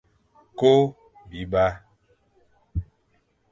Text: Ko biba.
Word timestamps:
Ko 0.59 0.71
biba. 1.29 1.65